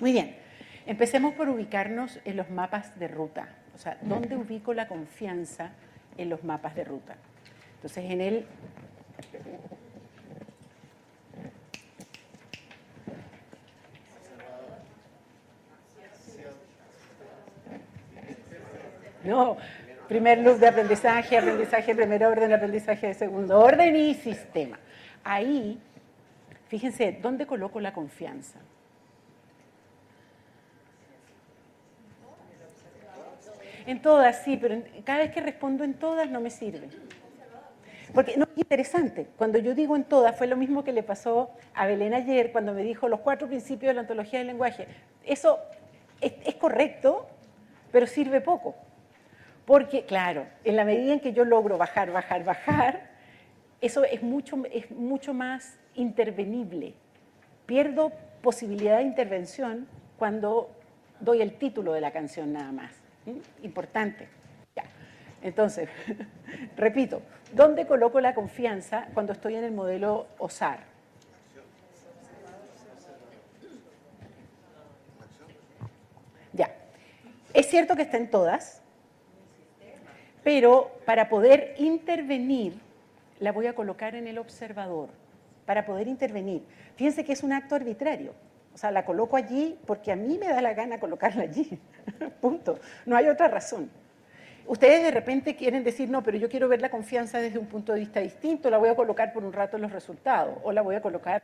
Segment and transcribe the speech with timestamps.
[0.00, 0.34] Muy bien.
[0.86, 3.48] Empecemos por ubicarnos en los mapas de ruta.
[3.74, 5.70] O sea, ¿dónde ubico la confianza
[6.16, 7.16] en los mapas de ruta?
[7.76, 8.46] Entonces, en el
[19.22, 19.58] No,
[20.08, 24.78] primer loop de aprendizaje, aprendizaje de primer orden, aprendizaje de segundo orden y sistema.
[25.22, 25.78] Ahí,
[26.68, 28.58] fíjense, ¿dónde coloco la confianza?
[33.86, 36.88] En todas, sí, pero cada vez que respondo en todas no me sirve.
[38.14, 39.28] Porque no es interesante.
[39.36, 42.72] Cuando yo digo en todas, fue lo mismo que le pasó a Belén ayer cuando
[42.72, 44.88] me dijo los cuatro principios de la ontología del lenguaje.
[45.24, 45.58] Eso
[46.20, 47.28] es correcto,
[47.92, 48.74] pero sirve poco.
[49.64, 53.10] Porque, claro, en la medida en que yo logro bajar, bajar, bajar,
[53.80, 56.94] eso es mucho, es mucho más intervenible.
[57.66, 58.10] Pierdo
[58.42, 59.86] posibilidad de intervención
[60.18, 60.70] cuando
[61.20, 62.99] doy el título de la canción nada más.
[63.62, 64.28] Importante.
[65.42, 65.88] Entonces,
[66.76, 70.80] repito, ¿dónde coloco la confianza cuando estoy en el modelo OSAR?
[76.52, 76.74] Ya.
[77.54, 78.82] Es cierto que está en todas,
[80.42, 82.78] pero para poder intervenir,
[83.38, 85.08] la voy a colocar en el observador,
[85.64, 86.62] para poder intervenir.
[86.96, 88.34] Fíjense que es un acto arbitrario.
[88.74, 91.78] O sea, la coloco allí porque a mí me da la gana colocarla allí.
[92.40, 92.78] Punto.
[93.06, 93.90] No hay otra razón.
[94.66, 97.92] Ustedes de repente quieren decir, no, pero yo quiero ver la confianza desde un punto
[97.92, 100.82] de vista distinto, la voy a colocar por un rato en los resultados o la
[100.82, 101.42] voy a colocar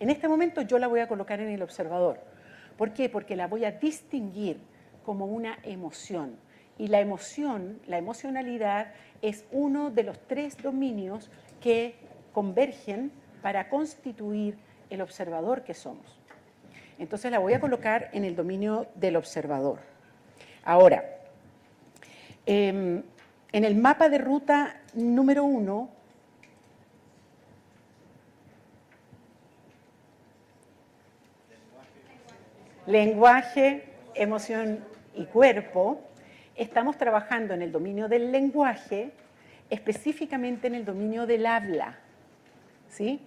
[0.00, 2.18] en este momento yo la voy a colocar en el observador.
[2.78, 3.10] ¿Por qué?
[3.10, 4.58] Porque la voy a distinguir
[5.04, 6.36] como una emoción
[6.78, 11.96] y la emoción, la emocionalidad, es uno de los tres dominios que
[12.32, 14.56] convergen para constituir
[14.88, 16.19] el observador que somos.
[17.00, 19.80] Entonces la voy a colocar en el dominio del observador.
[20.62, 21.02] Ahora,
[22.44, 23.02] em,
[23.52, 25.88] en el mapa de ruta número uno,
[32.86, 36.02] lenguaje, emoción y cuerpo,
[36.54, 39.12] estamos trabajando en el dominio del lenguaje,
[39.70, 41.98] específicamente en el dominio del habla.
[42.90, 43.20] ¿sí?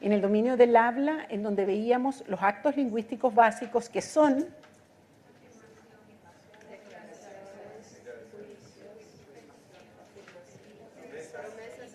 [0.00, 4.46] En el dominio del habla, en donde veíamos los actos lingüísticos básicos que son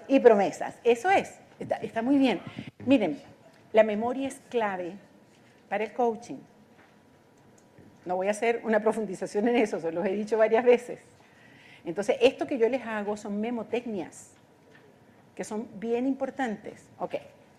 [0.07, 0.75] y promesas.
[0.83, 2.39] Eso es, está, muy bien.
[2.85, 3.19] Miren,
[3.71, 4.93] la memoria es clave
[5.69, 6.37] para el coaching.
[8.05, 10.99] No voy a hacer una profundización en eso, se los he dicho varias veces.
[11.85, 14.31] Entonces, esto que yo les hago son memotecnias,
[15.35, 16.85] que son bien importantes.
[16.99, 17.15] Ok,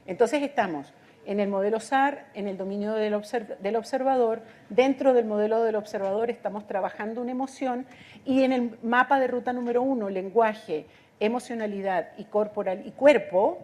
[0.07, 0.93] entonces estamos
[1.27, 6.67] en el modelo SAR, en el dominio del, observador, dentro del modelo del observador estamos
[6.67, 7.87] trabajando una emoción
[8.25, 10.87] y en el mapa de ruta número uno, lenguaje,
[11.21, 13.63] emocionalidad y corporal y cuerpo,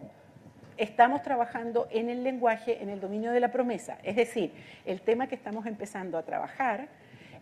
[0.77, 3.97] estamos trabajando en el lenguaje, en el dominio de la promesa.
[4.03, 4.51] Es decir,
[4.85, 6.87] el tema que estamos empezando a trabajar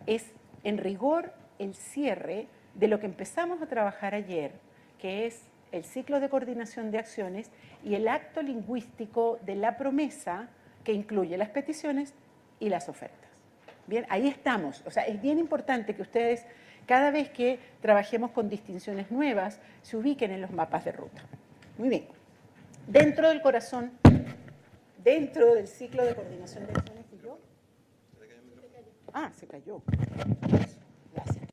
[0.06, 0.32] es
[0.64, 4.52] en rigor el cierre de lo que empezamos a trabajar ayer,
[4.98, 7.50] que es el ciclo de coordinación de acciones
[7.84, 10.48] y el acto lingüístico de la promesa
[10.84, 12.14] que incluye las peticiones
[12.58, 13.30] y las ofertas.
[13.86, 14.82] Bien, ahí estamos.
[14.86, 16.46] O sea, es bien importante que ustedes,
[16.86, 21.22] cada vez que trabajemos con distinciones nuevas, se ubiquen en los mapas de ruta.
[21.78, 22.20] Muy bien
[22.90, 23.92] dentro del corazón,
[25.02, 27.38] dentro del ciclo de coordinación de acciones y yo.
[29.12, 29.82] Ah, se cayó.
[31.12, 31.50] Gracias.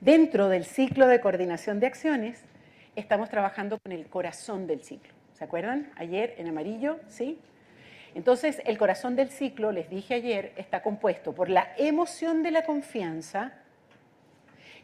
[0.00, 2.44] Dentro del ciclo de coordinación de acciones,
[2.94, 5.12] estamos trabajando con el corazón del ciclo.
[5.32, 5.90] ¿Se acuerdan?
[5.96, 7.40] Ayer en amarillo, ¿sí?
[8.14, 12.64] Entonces, el corazón del ciclo, les dije ayer, está compuesto por la emoción de la
[12.64, 13.54] confianza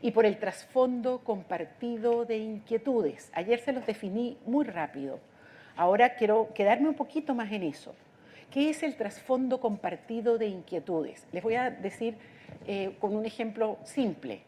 [0.02, 3.30] y por el trasfondo compartido de inquietudes.
[3.34, 5.20] Ayer se los definí muy rápido.
[5.76, 7.94] Ahora quiero quedarme un poquito más en eso.
[8.50, 11.24] ¿Qué es el trasfondo compartido de inquietudes?
[11.30, 12.16] Les voy a decir
[12.66, 14.42] eh, con un ejemplo simple.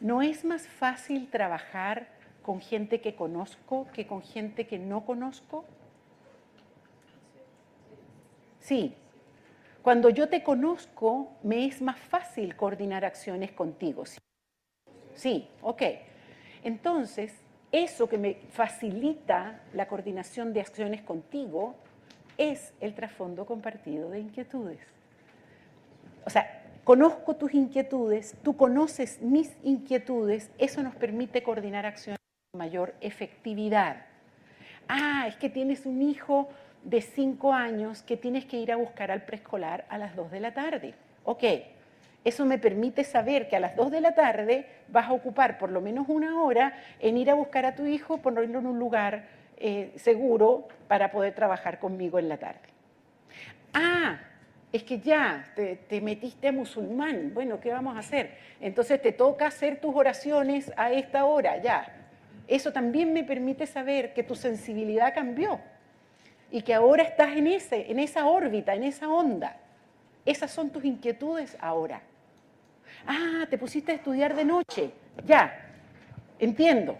[0.00, 2.08] ¿No es más fácil trabajar
[2.42, 5.64] con gente que conozco que con gente que no conozco?
[8.60, 8.94] Sí.
[9.82, 14.04] Cuando yo te conozco, me es más fácil coordinar acciones contigo.
[15.14, 15.82] Sí, ok.
[16.62, 17.34] Entonces,
[17.72, 21.74] eso que me facilita la coordinación de acciones contigo
[22.36, 24.80] es el trasfondo compartido de inquietudes.
[26.24, 26.57] O sea,
[26.88, 32.18] conozco tus inquietudes, tú conoces mis inquietudes, eso nos permite coordinar acciones
[32.56, 34.06] mayor efectividad.
[34.88, 36.48] Ah, es que tienes un hijo
[36.84, 40.40] de 5 años que tienes que ir a buscar al preescolar a las 2 de
[40.40, 40.94] la tarde.
[41.24, 41.44] Ok,
[42.24, 45.70] eso me permite saber que a las 2 de la tarde vas a ocupar por
[45.70, 49.28] lo menos una hora en ir a buscar a tu hijo, ponerlo en un lugar
[49.58, 52.66] eh, seguro para poder trabajar conmigo en la tarde.
[53.74, 54.20] Ah,
[54.72, 57.32] es que ya te, te, metiste a musulmán.
[57.32, 58.36] Bueno, ¿qué vamos a hacer?
[58.60, 61.94] Entonces te toca hacer tus oraciones a esta hora, ya.
[62.46, 65.60] Eso también me permite saber que tu sensibilidad cambió
[66.50, 69.58] y que ahora estás en, ese, en esa órbita, en esa onda.
[70.24, 72.02] Esas son tus inquietudes ahora.
[73.06, 74.90] Ah, te pusiste a estudiar de noche.
[75.26, 75.72] Ya,
[76.38, 76.98] entiendo.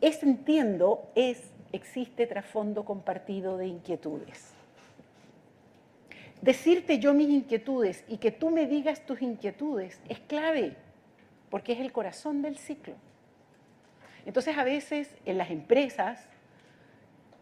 [0.00, 4.57] Ese entiendo es, existe trasfondo compartido de inquietudes.
[6.40, 10.76] Decirte yo mis inquietudes y que tú me digas tus inquietudes es clave,
[11.50, 12.94] porque es el corazón del ciclo.
[14.24, 16.28] Entonces a veces en las empresas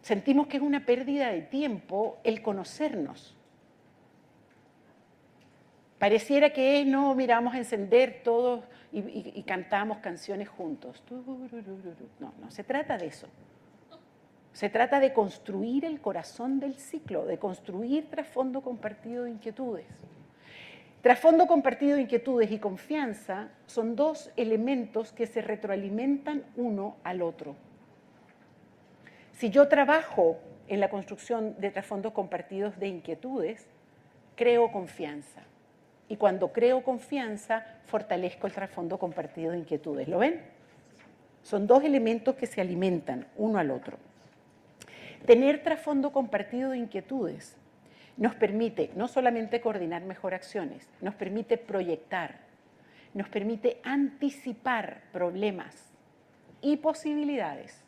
[0.02, 3.37] sentimos que es una pérdida de tiempo el conocernos.
[5.99, 11.02] Pareciera que no, miramos a encender todos y, cantamos canciones juntos.
[12.20, 13.26] No, no se trata de eso.
[14.56, 19.85] Se trata de construir el corazón del ciclo, de construir trasfondo compartido de inquietudes.
[21.03, 27.55] Trasfondo compartido de inquietudes y confianza son dos elementos que se retroalimentan uno al otro.
[29.35, 30.38] Si yo trabajo
[30.69, 33.67] en la construcción de trasfondos compartidos de inquietudes,
[34.37, 35.43] creo confianza.
[36.09, 40.09] Y cuando creo confianza, fortalezco el trasfondo compartido de inquietudes.
[40.09, 40.41] ¿Lo ven?
[41.43, 43.99] Son dos elementos que se alimentan uno al otro.
[45.24, 47.56] Tener trasfondo compartido de inquietudes
[48.16, 52.40] nos permite no solamente coordinar mejor acciones, nos permite proyectar,
[53.14, 55.92] nos permite anticipar problemas
[56.60, 57.86] y posibilidades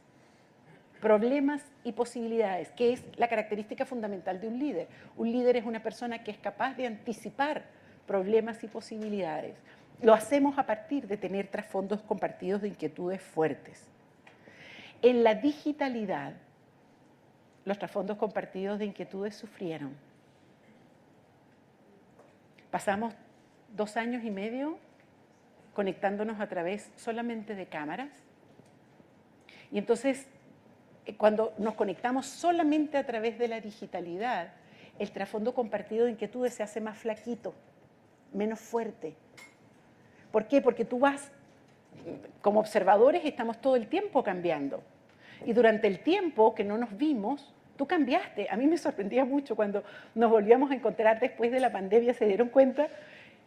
[1.01, 4.89] problemas y posibilidades, que es la característica fundamental de un líder.
[5.17, 7.65] Un líder es una persona que es capaz de anticipar
[8.07, 9.57] problemas y posibilidades.
[10.03, 13.87] Lo hacemos a partir de tener trasfondos compartidos de inquietudes fuertes.
[15.03, 16.35] En la digitalidad,
[17.65, 19.97] los trasfondos compartidos de inquietudes sufrieron.
[22.71, 23.15] Pasamos
[23.75, 24.79] dos años y medio
[25.75, 28.11] conectándonos a través solamente de cámaras.
[29.71, 30.27] Y entonces
[31.07, 34.53] eh, cuando nos conectamos solamente a través de la digitalidad,
[34.99, 37.55] el trasfondo compartido de inquietudes se hace más flaquito,
[38.33, 39.15] menos fuerte.
[40.31, 40.61] ¿Por qué?
[40.61, 41.31] Porque tú vas,
[42.43, 44.83] como observadores estamos todo el tiempo cambiando.
[45.45, 48.49] Y durante el tiempo que no nos vimos, tú cambiaste.
[48.51, 52.27] A mí me sorprendía mucho cuando nos volvíamos a encontrar después de la pandemia, se
[52.27, 52.89] dieron cuenta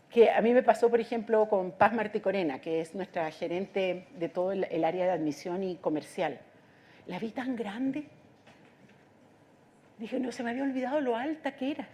[0.10, 4.30] que a mí me pasó, por ejemplo, con Paz Marticorena, que es nuestra gerente de
[4.30, 6.40] todo el área de admisión y comercial
[7.08, 8.06] la vi tan grande.
[9.98, 11.88] Dije, no, se me había olvidado lo alta que eras.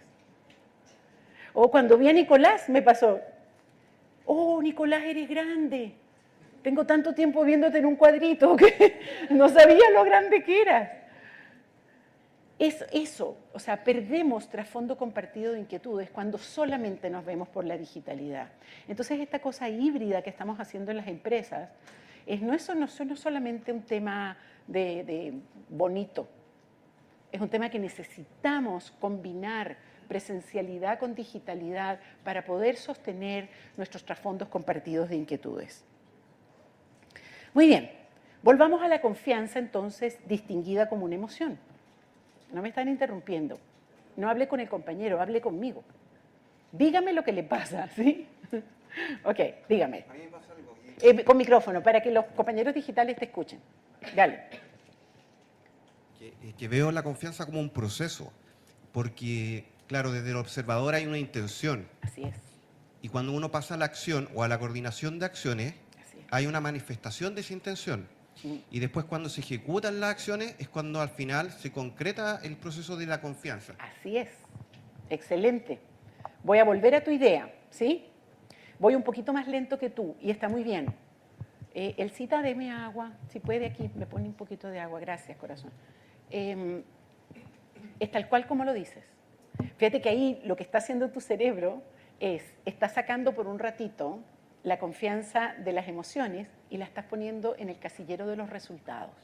[1.52, 3.20] O cuando vi a Nicolás, me pasó,
[4.24, 5.94] oh, Nicolás, eres grande.
[6.62, 9.00] Tengo tanto tiempo viéndote en un cuadrito que
[9.30, 10.90] no sabía lo grande que eras.
[12.58, 17.78] Es eso, o sea, perdemos trasfondo compartido de inquietudes cuando solamente nos vemos por la
[17.78, 18.48] digitalidad.
[18.88, 21.70] Entonces, esta cosa híbrida que estamos haciendo en las empresas,
[22.26, 25.34] es, no, eso no, no es solamente un tema de,
[25.68, 26.28] bonito.
[27.30, 29.76] Es un tema que necesitamos combinar
[30.08, 35.84] presencialidad con digitalidad para poder sostener nuestros trasfondos compartidos de inquietudes.
[37.58, 37.90] Muy bien,
[38.40, 41.58] volvamos a la confianza entonces distinguida como una emoción.
[42.52, 43.58] No me están interrumpiendo.
[44.16, 45.82] No hable con el compañero, hable conmigo.
[46.70, 48.28] Dígame lo que le pasa, ¿sí?
[49.24, 50.04] ok, dígame.
[51.02, 53.58] Eh, con micrófono, para que los compañeros digitales te escuchen.
[54.14, 54.38] Dale.
[56.16, 58.32] Que, que, veo la confianza como un proceso,
[58.92, 61.88] porque, claro, desde el observador hay una intención.
[62.02, 62.36] Así es.
[63.02, 65.74] Y cuando uno pasa a la acción o a la coordinación de acciones,
[66.30, 68.08] hay una manifestación de esa intención.
[68.70, 72.96] Y después cuando se ejecutan las acciones es cuando al final se concreta el proceso
[72.96, 73.74] de la confianza.
[73.78, 74.28] Así es.
[75.10, 75.80] Excelente.
[76.44, 78.04] Voy a volver a tu idea, ¿sí?
[78.78, 80.94] Voy un poquito más lento que tú y está muy bien.
[81.74, 85.36] Eh, el cita, deme agua, si puede aquí, me pone un poquito de agua, gracias
[85.36, 85.72] corazón.
[86.30, 86.82] Em,
[87.98, 89.04] es tal cual como lo dices.
[89.76, 91.82] Fíjate que ahí lo que está haciendo tu cerebro
[92.20, 94.20] es, está sacando por un ratito
[94.62, 99.14] la confianza de las emociones y la estás poniendo en el casillero de los resultados.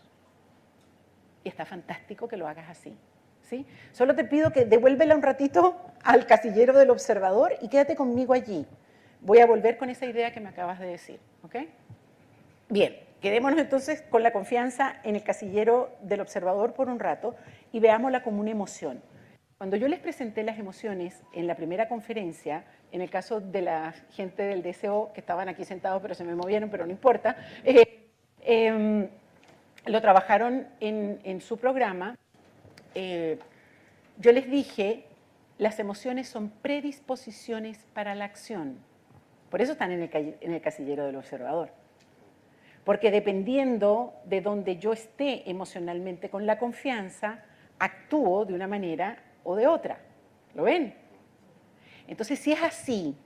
[1.42, 2.96] Y está fantástico que lo hagas así.
[3.42, 3.66] ¿sí?
[3.92, 8.66] Solo te pido que devuélvela un ratito al casillero del observador y quédate conmigo allí.
[9.20, 11.20] Voy a volver con esa idea que me acabas de decir.
[11.42, 11.56] ¿ok?
[12.68, 17.34] Bien, quedémonos entonces con la confianza en el casillero del observador por un rato
[17.72, 19.02] y veámosla como una emoción.
[19.58, 22.64] Cuando yo les presenté las emociones en la primera conferencia,
[22.94, 26.36] en el caso de la gente del DSO, que estaban aquí sentados pero se me
[26.36, 28.06] movieron, pero no importa, eh,
[28.40, 29.08] em,
[29.86, 32.16] lo trabajaron en, su programa,
[32.94, 33.40] eh,
[34.18, 35.06] yo les dije,
[35.58, 38.78] las emociones son predisposiciones para la acción.
[39.50, 41.70] Por eso están en el casillero del observador.
[42.84, 47.42] Porque dependiendo de donde yo esté emocionalmente con la confianza,
[47.80, 49.98] actúo de una manera o de otra.
[50.54, 51.03] ¿Lo ven?
[52.08, 53.16] Entonces, si es así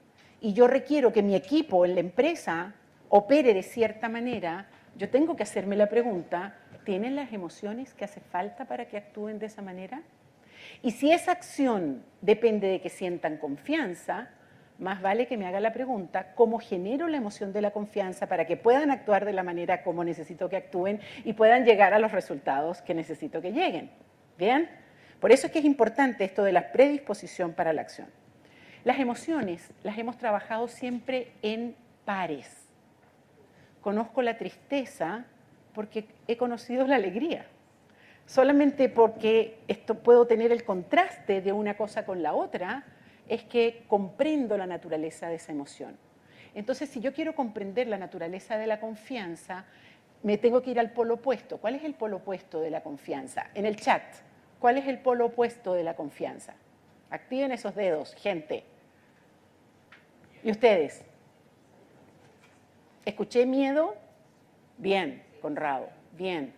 [0.41, 2.75] y yo requiero que mi equipo en la empresa
[3.09, 8.21] opere de cierta manera, yo tengo que hacerme la pregunta, ¿tienen las emociones que hace
[8.21, 10.03] falta para que actúen de esa manera?
[10.83, 14.31] Y si esa acción depende de que sientan confianza,
[14.79, 18.47] más vale que me haga la pregunta, ¿cómo genero la emoción de la confianza para
[18.47, 22.13] que puedan actuar de la manera como necesito que actúen y puedan llegar a los
[22.13, 23.91] resultados que necesito que lleguen?
[24.37, 24.69] ¿Bien?
[25.21, 28.07] Por eso es que es importante esto de la predisposición para la acción.
[28.85, 32.69] Las emociones las hemos trabajado siempre en pares.
[33.81, 35.25] Conozco la tristeza
[35.75, 37.47] porque he conocido la alegría.
[38.27, 42.85] Solamente porque esto puedo tener el contraste de una cosa con la otra,
[43.29, 45.97] es que comprendo la naturaleza de esa emoción.
[46.55, 49.65] Entonces, si yo quiero comprender la naturaleza de la confianza,
[50.23, 51.59] me tengo que ir al polo opuesto.
[51.59, 53.47] ¿Cuál es el polo opuesto de la confianza?
[53.55, 54.03] En el chat,
[54.59, 56.55] ¿cuál es el polo opuesto de la confianza?
[57.11, 58.65] Activen esos dedos, gente.
[60.43, 61.03] ¿Y ustedes?
[63.05, 63.97] ¿Escuché miedo?
[64.77, 66.53] Bien, Conrado, bien.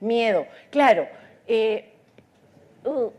[0.00, 1.08] Miedo, claro.
[1.46, 1.94] Eh,
[2.84, 3.10] uh.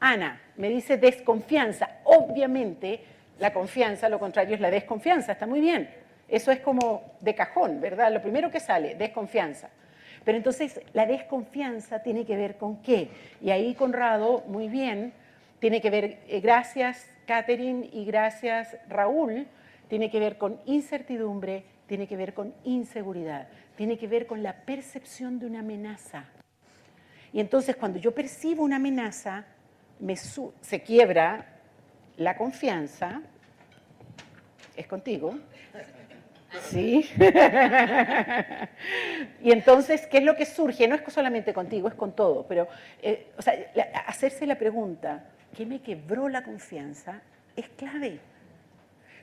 [0.00, 2.00] Ana me dice desconfianza.
[2.04, 3.00] Obviamente,
[3.38, 5.90] la confianza, lo contrario es la desconfianza, está muy bien.
[6.28, 8.12] Eso es como de cajón, ¿verdad?
[8.12, 9.68] Lo primero que sale, desconfianza.
[10.24, 13.10] Pero entonces la desconfianza tiene que ver con qué.
[13.40, 15.12] Y ahí Conrado, muy bien,
[15.58, 19.46] tiene que ver, eh, gracias Catherine y gracias Raúl,
[19.88, 24.64] tiene que ver con incertidumbre, tiene que ver con inseguridad, tiene que ver con la
[24.64, 26.24] percepción de una amenaza.
[27.32, 29.44] Y entonces cuando yo percibo una amenaza,
[29.98, 31.46] me se quiebra
[32.16, 33.22] la confianza.
[34.76, 35.38] ¿Es contigo?
[36.60, 37.08] Sí.
[39.42, 40.86] y entonces, ¿qué es lo que surge?
[40.86, 42.68] No es solamente contigo, es con todo, pero
[43.00, 43.54] eh, o sea,
[44.06, 45.24] hacerse la pregunta,
[45.56, 47.22] ¿qué me quebró la confianza?
[47.56, 48.20] Es clave.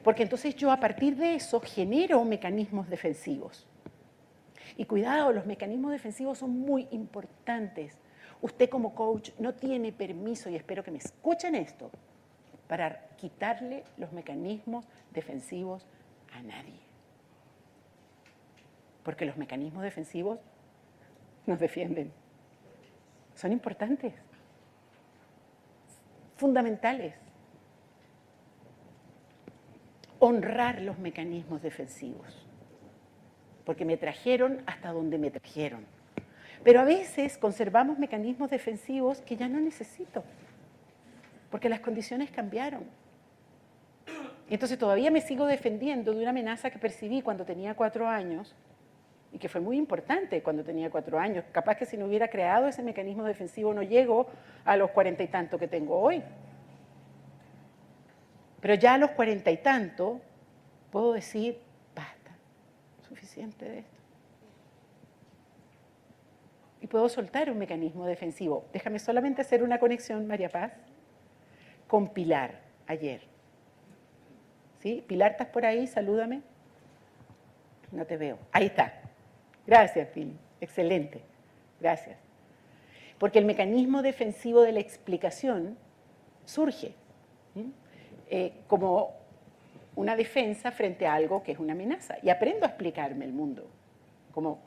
[0.03, 3.67] Porque entonces yo a partir de eso genero mecanismos defensivos.
[4.77, 7.97] Y cuidado, los mecanismos defensivos son muy importantes.
[8.41, 11.91] Usted como coach no tiene permiso, y espero que me escuchen esto,
[12.67, 15.85] para quitarle los mecanismos defensivos
[16.33, 16.88] a nadie.
[19.09, 20.37] Porque los mecanismos defensivos
[21.47, 22.11] nos defienden.
[23.33, 24.13] Son importantes,
[26.37, 27.15] fundamentales.
[30.19, 32.47] Honrar los mecanismos defensivos.
[33.65, 35.87] Porque me trajeron hasta donde me trajeron
[36.63, 40.23] pero a veces conservamos mecanismos defensivos que ya no necesito,
[41.49, 42.83] porque las condiciones cambiaron.
[44.49, 48.55] Y entonces todavía me sigo defendiendo de una amenaza que percibí cuando tenía cuatro años
[49.31, 51.45] y que fue muy importante cuando tenía cuatro años.
[51.51, 54.27] Capaz que si no hubiera creado ese mecanismo defensivo no llego
[54.65, 56.23] a los cuarenta y tanto que tengo hoy.
[58.61, 60.19] Pero ya a los cuarenta y tanto
[60.91, 61.59] puedo decir,
[61.95, 62.31] basta,
[63.07, 63.99] suficiente de esto
[66.81, 68.65] y puedo soltar un mecanismo defensivo.
[68.71, 70.71] Déjame solamente hacer una conexión, María Paz,
[71.87, 73.21] con Pilar ayer.
[74.79, 75.03] ¿Sí?
[75.07, 75.87] Pilar, ¿estás por ahí?
[75.87, 76.41] Salúdame.
[77.91, 78.37] No te veo.
[78.51, 78.98] Ahí está.
[79.69, 80.35] Gracias, Pili.
[80.59, 81.21] Excelente.
[81.79, 82.17] Gracias.
[83.19, 85.77] Porque el mecanismo defensivo de la explicación
[86.43, 86.95] surge
[88.31, 89.13] eh, como
[89.95, 92.15] una defensa frente a algo que es una amenaza.
[92.23, 93.69] Y aprendo a explicarme el mundo.
[94.31, 94.59] Como,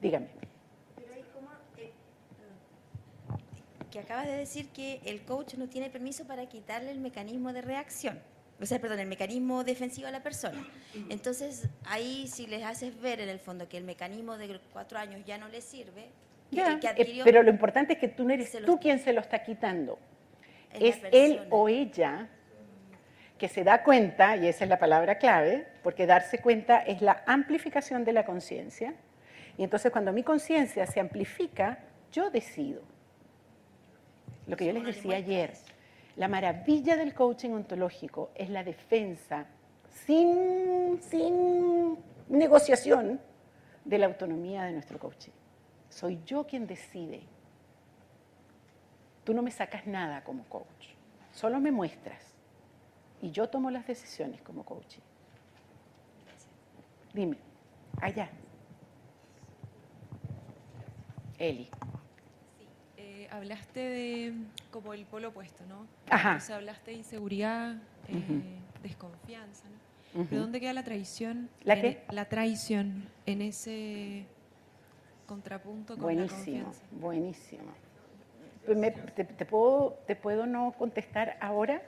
[0.00, 0.28] dígame.
[3.90, 7.60] que acabas de decir que el coach no tiene permiso para quitarle el mecanismo de
[7.62, 8.18] reacción,
[8.64, 10.66] o sea, perdón, el mecanismo defensivo a la persona.
[11.10, 15.22] Entonces, ahí si les haces ver en el fondo que el mecanismo de cuatro años
[15.26, 16.08] ya no le sirve,
[16.50, 19.98] eh, pero lo importante es que tú no eres tú quien se lo está quitando.
[20.72, 22.28] Es, él o ella
[23.36, 27.22] que se da cuenta, y esa es la palabra clave, porque darse cuenta es la
[27.26, 28.94] amplificación de la conciencia.
[29.58, 31.80] Y entonces cuando mi conciencia se amplifica,
[32.12, 32.80] yo decido.
[34.46, 35.52] Lo que yo les decía ayer,
[36.16, 39.46] la maravilla del coaching ontológico es la defensa
[40.06, 43.20] sin, sin negociación
[43.84, 45.32] de la autonomía de nuestro coaching.
[45.88, 47.22] Soy yo quien decide.
[49.24, 50.88] Tú no me sacas nada como coach,
[51.32, 52.34] solo me muestras.
[53.22, 55.00] Y yo tomo las decisiones como coaching.
[57.14, 57.38] Dime,
[58.00, 58.28] allá.
[61.38, 61.70] Eli.
[63.38, 64.32] Hablaste de
[64.70, 65.88] como el polo opuesto, ¿no?
[66.08, 66.36] Ajá.
[66.36, 67.74] O sea, hablaste de inseguridad,
[68.06, 69.64] eh, desconfianza,
[70.14, 70.24] ¿no?
[70.30, 71.48] ¿Pero dónde queda la traición?
[71.64, 71.88] ¿La qué?
[71.88, 74.24] e- la traición en ese
[75.26, 76.36] contrapunto con la Buenísimo,
[76.66, 76.80] confianza.
[76.92, 77.64] buenísimo.
[78.68, 81.82] Me- te, te puedo, ¿Te puedo no contestar ahora?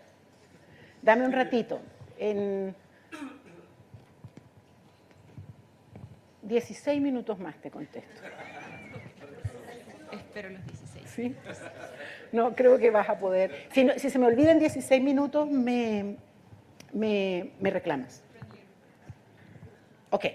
[1.03, 1.81] Dame un ratito.
[2.19, 2.75] En
[6.43, 8.21] 16 minutos más te contesto.
[10.11, 10.76] Espero los 16.
[11.17, 11.35] ¿Sí?
[12.33, 13.67] No, creo que vas a poder.
[13.73, 16.17] Si, se me olvida en 16 minutos, me,
[16.93, 18.23] me, me reclamas.
[20.11, 20.27] Ok.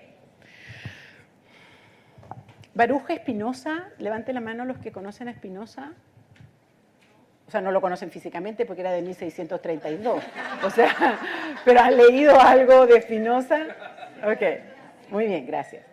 [2.73, 5.93] Baruja Espinosa, levante la mano los que conocen a Espinosa.
[7.47, 10.23] O sea, no lo conocen físicamente porque era de 1632.
[10.63, 11.19] O sea,
[11.65, 13.67] pero han leído algo de Espinosa.
[14.23, 14.41] Ok,
[15.09, 15.85] muy bien, gracias.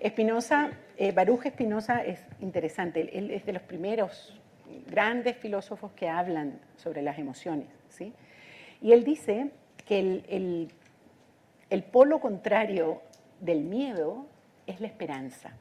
[0.00, 3.16] Espinosa, eh, Baruch Espinosa es interesante.
[3.16, 4.40] Él, es de los primeros
[4.88, 7.68] grandes filósofos que hablan sobre las emociones.
[7.88, 8.12] ¿sí?
[8.80, 9.50] Y él dice
[9.86, 10.70] que el-
[11.70, 13.02] el polo contrario
[13.40, 14.26] del miedo
[14.66, 15.52] es la esperanza.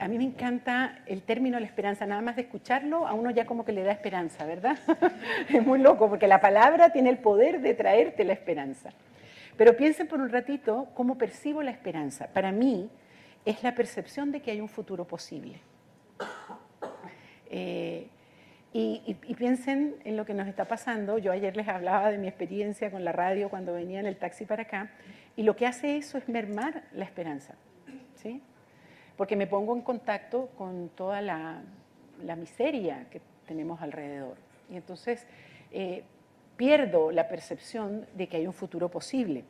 [0.00, 3.46] A mí me encanta el término la esperanza, nada más de escucharlo, a uno ya
[3.46, 4.78] como que le da esperanza, ¿verdad?
[5.48, 8.90] es muy loco, porque la palabra tiene el poder de traerte la esperanza.
[9.56, 12.28] Pero piensen por un ratito cómo percibo la esperanza.
[12.32, 12.88] Para mí
[13.48, 15.58] es la percepción de que hay un futuro posible.
[17.50, 18.06] Eh,
[18.74, 21.16] y, piensen en lo que nos está pasando.
[21.16, 24.44] Yo ayer les hablaba de mi experiencia con la radio cuando venía en el taxi
[24.44, 24.90] para acá,
[25.34, 27.54] y lo que hace eso es mermar la esperanza.
[28.16, 28.42] ¿sí?
[29.16, 31.62] Porque me pongo en contacto con toda la,
[32.22, 34.36] la miseria que tenemos alrededor.
[34.70, 35.26] Y entonces
[35.72, 36.04] eh,
[36.58, 39.44] pierdo la percepción de que hay un futuro posible.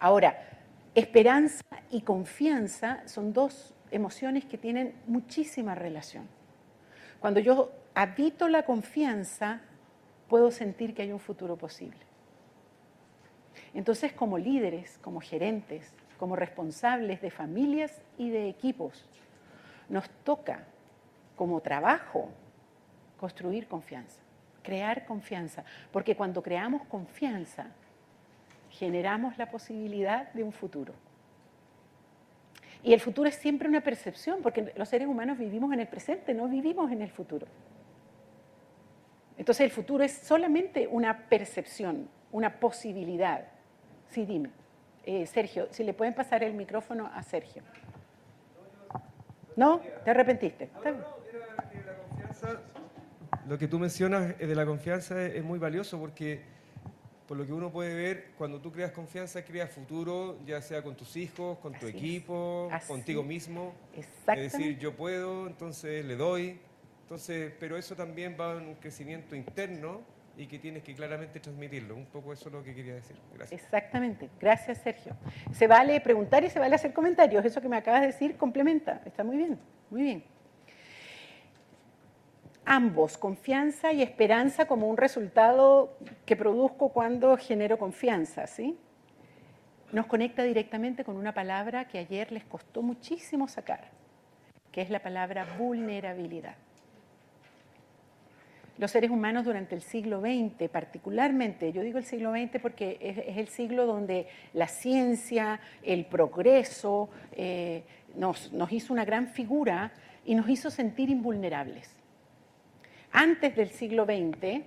[0.00, 0.57] Ahora,
[0.98, 6.26] esperanza y confianza son dos emociones que tienen muchísima relación.
[7.20, 9.60] Cuando yo habito la confianza,
[10.28, 11.98] puedo sentir que hay un futuro posible.
[13.74, 19.08] Entonces, como líderes, como gerentes, como responsables de familias y de equipos,
[19.88, 20.64] nos toca
[21.36, 22.28] como trabajo
[23.18, 24.20] construir confianza,
[24.62, 27.68] crear confianza, porque cuando creamos confianza,
[28.70, 30.94] generamos la posibilidad de un futuro.
[32.82, 36.32] Y el futuro es siempre una percepción, porque los seres humanos vivimos en el presente,
[36.32, 37.46] no vivimos en el futuro.
[39.36, 43.46] Entonces el futuro es solamente una percepción, una posibilidad.
[44.08, 44.50] Sí, dime.
[45.04, 47.62] Eh, Sergio, si le pueden pasar el micrófono a Sergio.
[49.56, 49.80] ¿No?
[50.04, 50.70] ¿Te arrepentiste?
[50.82, 50.96] Bien.
[50.96, 52.60] Era que la confianza,
[53.48, 56.42] lo que tú mencionas eh, de la confianza es muy valioso porque
[57.28, 60.96] por lo que uno puede ver, cuando tú creas confianza, creas futuro, ya sea con
[60.96, 61.94] tus hijos, con tu Así es.
[61.94, 63.74] equipo, contigo mismo.
[63.92, 64.56] Es Exactamente.
[64.58, 66.58] decir, yo puedo, entonces le doy.
[67.02, 70.00] Entonces, pero eso también va en un crecimiento interno
[70.38, 71.96] y que tienes que claramente transmitirlo.
[71.96, 73.16] Un poco eso es lo que quería decir.
[73.34, 73.60] Gracias.
[73.60, 74.30] Exactamente.
[74.40, 75.14] Gracias, Sergio.
[75.52, 77.44] Se vale preguntar y se vale hacer comentarios.
[77.44, 79.02] Eso que me acabas de decir complementa.
[79.04, 79.58] Está muy bien.
[79.90, 80.24] Muy bien.
[82.70, 88.76] Ambos, confianza y esperanza como un resultado que produzco cuando genero confianza, ¿sí?
[89.90, 93.88] Nos conecta directamente con una palabra que ayer les costó muchísimo sacar,
[94.70, 96.56] que es la palabra vulnerabilidad.
[98.76, 103.38] Los seres humanos durante el siglo XX, particularmente, yo digo el siglo XX porque es,
[103.38, 107.82] el siglo donde la ciencia, el progreso, eh,
[108.14, 109.90] nos hizo una gran figura
[110.26, 111.97] y nos hizo sentir invulnerables.
[113.12, 114.62] Antes del siglo XX,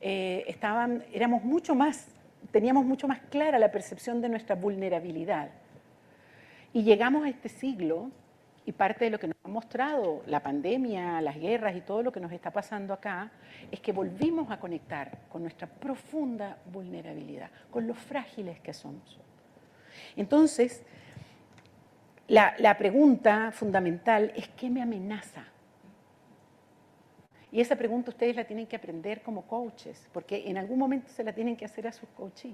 [0.00, 0.56] eh,
[1.12, 2.08] éramos mucho más,
[2.50, 5.50] teníamos mucho más clara la percepción de nuestra vulnerabilidad.
[6.72, 8.10] Y llegamos a este siglo
[8.64, 12.12] y parte de lo que nos ha mostrado la pandemia, las guerras y todo lo
[12.12, 13.30] que nos está pasando acá,
[13.70, 19.18] es que volvimos a conectar con nuestra profunda vulnerabilidad, con lo frágiles que somos.
[20.16, 20.84] Entonces,
[22.28, 25.44] la pregunta fundamental es ¿qué me amenaza?
[27.50, 31.24] Y esa pregunta ustedes la tienen que aprender como coaches, porque en algún momento se
[31.24, 32.52] la tienen que hacer a sus coaches.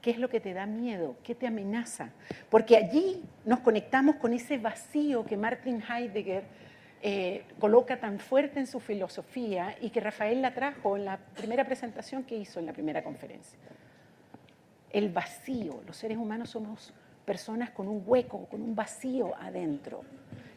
[0.00, 1.16] ¿Qué es lo que te da miedo?
[1.24, 2.10] ¿Qué te amenaza?
[2.50, 6.44] Porque allí nos conectamos con ese vacío que Martin Heidegger
[7.02, 11.64] eh, coloca tan fuerte en su filosofía y que Rafael la trajo en la primera
[11.64, 13.58] presentación que hizo en la primera conferencia.
[14.90, 15.82] el vacío.
[15.86, 16.94] Los seres humanos somos
[17.26, 20.02] personas con un hueco, con un vacío adentro.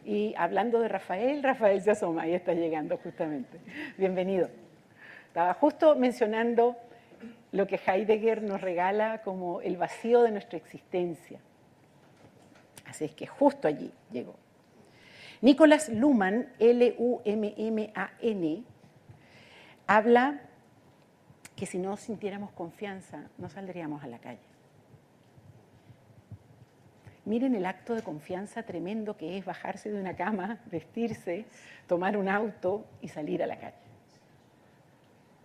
[0.04, 3.58] Y hablando de Rafael, Rafael se asoma, ahí está llegando justamente.
[3.96, 4.48] Bienvenido.
[5.28, 6.76] Estaba justo mencionando
[7.52, 11.38] lo que Heidegger nos regala como el vacío de nuestra existencia.
[12.86, 14.34] Así es que justo allí llegó.
[15.40, 18.64] Nicolás Luhmann, L-U-M-M-A-N,
[19.86, 20.40] habla
[21.54, 24.51] que si no sintiéramos confianza, no saldríamos a la calle.
[27.24, 31.44] Miren el acto de confianza tremendo que es bajarse de una cama, vestirse,
[31.86, 33.76] tomar un auto y salir a la calle.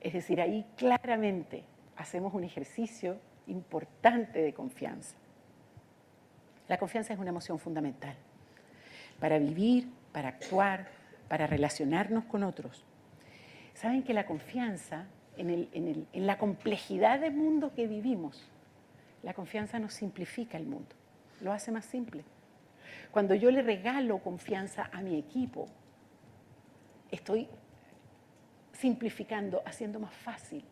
[0.01, 1.63] Es decir, ahí claramente
[1.95, 5.15] hacemos un ejercicio importante de confianza.
[6.67, 8.15] La confianza es una emoción fundamental
[9.19, 10.87] para vivir, para actuar,
[11.27, 12.83] para relacionarnos con otros.
[13.73, 15.05] Saben que la confianza,
[15.37, 18.47] en, la complejidad del mundo que vivimos,
[19.23, 20.95] la confianza nos simplifica el mundo,
[21.41, 22.23] lo hace más simple.
[23.11, 25.67] Cuando yo le regalo confianza a mi equipo,
[27.11, 27.47] estoy
[28.73, 30.63] simplificando, haciendo más fácil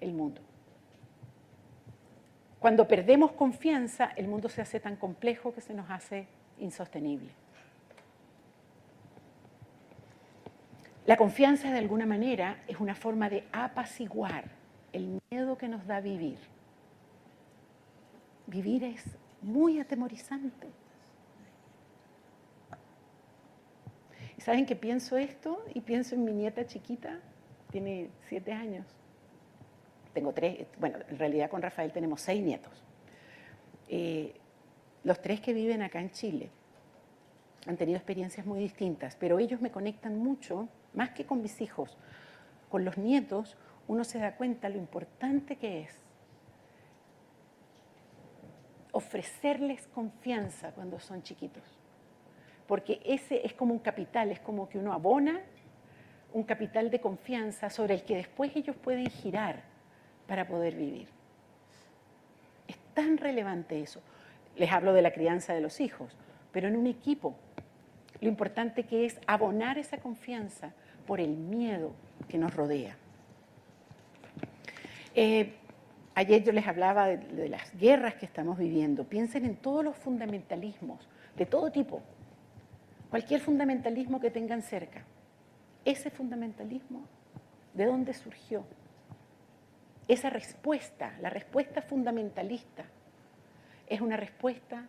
[0.00, 0.40] el mundo.
[2.58, 6.26] Cuando perdemos confianza, el mundo se hace tan complejo que se nos hace
[6.58, 7.30] insostenible.
[11.06, 14.44] La confianza de alguna manera es una forma de apaciguar
[14.92, 16.38] el miedo que nos da vivir.
[18.46, 19.04] Vivir es
[19.44, 20.68] muy atemorizante.
[24.38, 25.64] ¿Saben que pienso esto?
[25.72, 27.20] Y pienso en mi nieta chiquita,
[27.70, 28.86] tiene siete años.
[30.12, 32.72] Tengo tres, bueno, en realidad con Rafael tenemos seis nietos.
[33.88, 34.34] Eh,
[35.02, 36.50] los tres que viven acá en Chile
[37.66, 41.96] han tenido experiencias muy distintas, pero ellos me conectan mucho más que con mis hijos,
[42.68, 43.56] con los nietos,
[43.88, 46.03] uno se da cuenta lo importante que es
[48.94, 51.64] ofrecerles confianza cuando son chiquitos.
[52.68, 55.40] Porque ese es como un capital, es como que uno abona
[56.32, 59.62] un capital de confianza sobre el que después ellos pueden girar
[60.28, 61.08] para poder vivir.
[62.68, 64.00] Es tan relevante eso.
[64.56, 66.16] Les hablo de la crianza de los hijos,
[66.52, 67.34] pero en un equipo,
[68.20, 70.72] lo importante que es abonar esa confianza
[71.04, 71.92] por el miedo
[72.28, 72.96] que nos rodea.
[75.16, 75.54] Eh,
[76.14, 79.04] ayer yo les hablaba de, las guerras que estamos viviendo.
[79.04, 82.02] Piensen en todos los fundamentalismos, de todo tipo.
[83.10, 85.04] Cualquier fundamentalismo que tengan cerca.
[85.84, 87.04] Ese fundamentalismo,
[87.74, 88.64] ¿de dónde surgió?
[90.08, 92.84] Esa respuesta, la respuesta fundamentalista,
[93.86, 94.86] es una respuesta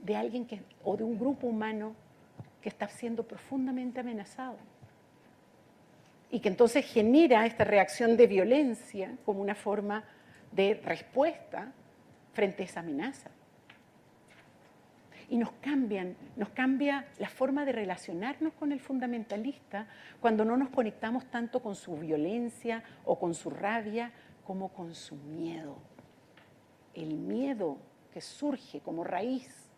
[0.00, 1.94] de alguien que, o de un grupo humano
[2.60, 4.56] que está siendo profundamente amenazado
[6.30, 10.04] y que entonces genera esta reacción de violencia como una forma
[10.52, 11.72] de respuesta
[12.32, 13.30] frente a esa amenaza.
[15.28, 19.86] Y nos cambian, nos cambia la forma de relacionarnos con el fundamentalista
[20.20, 24.12] cuando no nos conectamos tanto con su violencia o con su rabia
[24.44, 25.78] como con su miedo.
[26.94, 27.78] El miedo
[28.12, 29.70] que surge como raíz,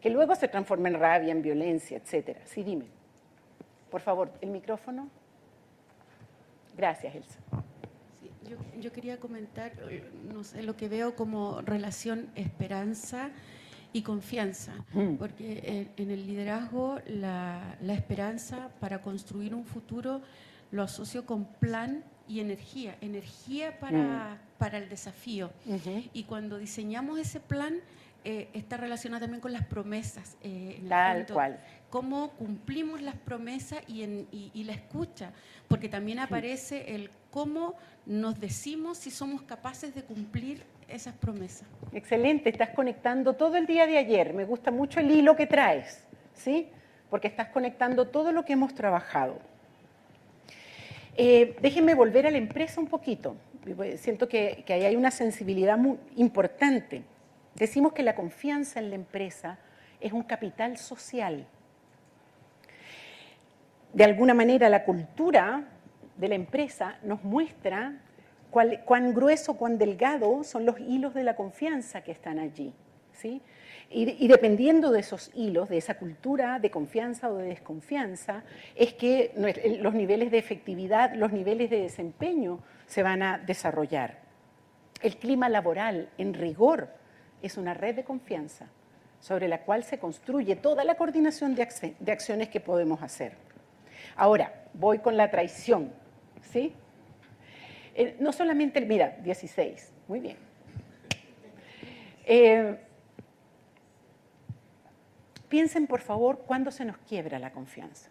[0.00, 2.38] que luego se transforma en rabia, en violencia, etc.
[2.44, 2.86] Sí, dime.
[3.90, 5.08] Por favor, el micrófono.
[6.76, 7.38] Gracias, Elsa.
[8.80, 9.72] Yo, quería comentar,
[10.32, 13.30] no sé, lo que veo como relación esperanza
[13.92, 15.16] y confianza, mm.
[15.16, 20.22] porque en, el liderazgo la, esperanza para construir un futuro
[20.70, 24.74] lo asocio con plan y energía, energía para, mm.
[24.74, 25.50] el desafío.
[26.12, 27.80] Y cuando diseñamos ese plan,
[28.24, 30.36] eh, está relacionado también con las promesas.
[30.42, 31.58] Eh, Tal cual
[31.92, 35.30] cómo cumplimos las promesas y, la escucha,
[35.68, 37.74] porque también aparece el cómo
[38.06, 41.66] nos decimos si somos capaces de cumplir esas promesas.
[41.92, 46.04] Excelente, estás conectando todo el día de ayer, me gusta mucho el hilo que traes,
[46.34, 46.68] ¿sí?
[47.10, 49.38] Porque estás conectando todo lo que hemos trabajado.
[51.16, 53.36] Eh, déjenme volver a la empresa un poquito,
[53.96, 55.78] siento que, ahí hay una sensibilidad
[56.16, 57.02] importante.
[57.54, 59.58] Decimos que la confianza en la empresa
[60.00, 61.46] es un capital social
[63.92, 65.64] de alguna manera la cultura
[66.16, 68.00] de la empresa nos muestra
[68.50, 72.74] cuán grueso, cuán delgado son los hilos de la confianza que están allí.
[73.12, 73.40] ¿sí?
[73.94, 78.42] Y, dependiendo de esos hilos, de esa cultura de confianza o de desconfianza,
[78.74, 79.32] es que
[79.80, 84.18] los niveles de efectividad, los niveles de desempeño se van a desarrollar.
[85.02, 86.88] El clima laboral, en rigor,
[87.42, 88.68] es una red de confianza
[89.20, 93.34] sobre la cual se construye toda la coordinación de acciones que podemos hacer.
[94.16, 95.92] Ahora, voy con la traición,
[96.50, 96.74] ¿sí?
[97.94, 100.36] Eh, no solamente, mira, 16, muy bien.
[102.24, 102.78] Eh,
[105.48, 108.10] piensen, por favor, cuándo se nos quiebra la confianza.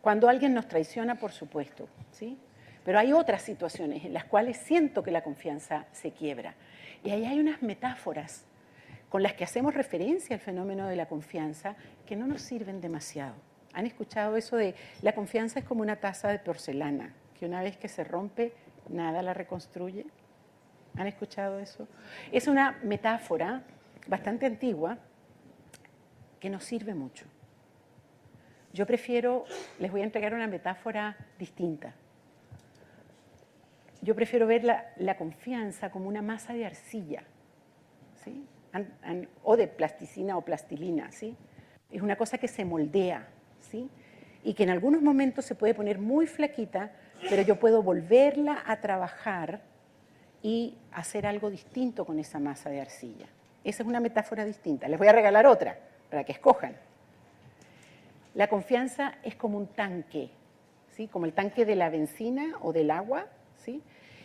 [0.00, 2.38] Cuando alguien nos traiciona, por supuesto, ¿sí?
[2.84, 6.54] Pero hay otras situaciones en las cuales siento que la confianza se quiebra.
[7.02, 8.44] Y ahí hay unas metáforas
[9.08, 13.34] con las que hacemos referencia al fenómeno de la confianza que no nos sirven demasiado.
[13.74, 17.76] ¿Han escuchado eso de la confianza es como una taza de porcelana, que una vez
[17.76, 18.52] que se rompe,
[18.88, 20.06] nada la reconstruye?
[20.96, 21.88] ¿Han escuchado eso?
[22.30, 23.64] Es una metáfora
[24.06, 24.98] bastante antigua
[26.38, 27.26] que nos sirve mucho.
[28.72, 29.44] Yo prefiero,
[29.78, 31.94] les voy a entregar una metáfora distinta.
[34.02, 37.24] Yo prefiero ver la, confianza como una masa de arcilla,
[38.22, 38.46] ¿sí?
[39.42, 41.36] o de plasticina o plastilina, ¿sí?
[41.90, 43.28] Es una cosa que se moldea,
[44.42, 46.92] Y que en algunos momentos se puede poner muy flaquita,
[47.28, 49.60] pero yo puedo volverla a trabajar
[50.42, 53.26] y hacer algo distinto con esa masa de arcilla.
[53.64, 54.88] Esa es una metáfora distinta.
[54.88, 55.78] Les voy a regalar otra
[56.10, 56.76] para que escojan.
[58.34, 60.28] La confianza es como un tanque,
[60.94, 61.08] ¿sí?
[61.08, 63.82] como el tanque de la benzina o del agua, ¿sí?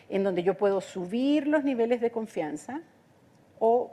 [0.10, 2.82] en donde yo puedo subir los niveles de confianza
[3.60, 3.92] o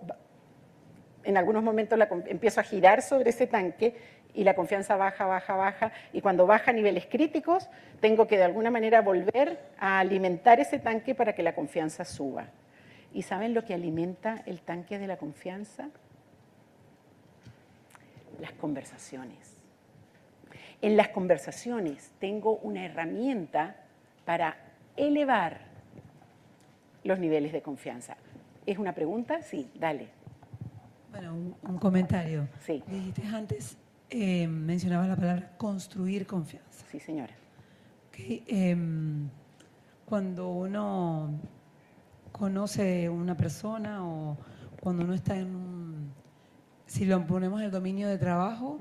[1.22, 3.94] en algunos momentos empiezo a girar sobre ese tanque
[4.36, 7.70] y la confianza baja, baja, baja, y cuando baja a niveles críticos,
[8.00, 12.46] tengo que de alguna manera volver a alimentar ese tanque para que la confianza suba.
[13.14, 15.88] ¿Y saben lo que alimenta el tanque de la confianza?
[18.38, 19.56] Las conversaciones.
[20.82, 23.76] En las conversaciones tengo una herramienta
[24.26, 24.58] para
[24.96, 25.60] elevar
[27.04, 28.18] los niveles de confianza.
[28.66, 29.40] ¿Es una pregunta?
[29.40, 30.08] Sí, dale.
[31.10, 32.46] Bueno, un, comentario.
[32.60, 32.82] Sí.
[32.86, 33.78] Dijiste antes,
[34.10, 36.84] eh, mencionabas la palabra construir confianza.
[36.90, 37.34] Sí, señora.
[38.18, 39.28] Em,
[40.04, 41.38] cuando uno
[42.32, 44.38] conoce una persona o
[44.80, 46.12] cuando uno está en un...
[46.86, 48.78] Si lo ponemos en el dominio de trabajo,